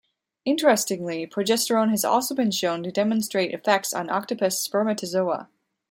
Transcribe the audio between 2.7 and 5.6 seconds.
to demonstrate effects on octopus spermatozoa.